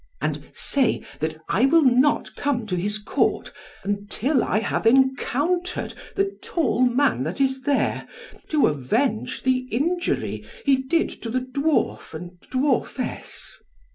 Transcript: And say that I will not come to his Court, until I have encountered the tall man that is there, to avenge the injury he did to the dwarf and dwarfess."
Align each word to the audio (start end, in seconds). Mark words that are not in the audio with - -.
And 0.19 0.45
say 0.51 1.05
that 1.19 1.37
I 1.47 1.67
will 1.67 1.83
not 1.83 2.33
come 2.35 2.65
to 2.65 2.75
his 2.75 2.97
Court, 2.97 3.51
until 3.83 4.43
I 4.43 4.57
have 4.57 4.87
encountered 4.87 5.93
the 6.15 6.35
tall 6.43 6.81
man 6.87 7.21
that 7.21 7.39
is 7.39 7.61
there, 7.61 8.07
to 8.47 8.65
avenge 8.65 9.43
the 9.43 9.67
injury 9.69 10.43
he 10.65 10.77
did 10.77 11.09
to 11.21 11.29
the 11.29 11.41
dwarf 11.41 12.15
and 12.15 12.31
dwarfess." 12.49 13.59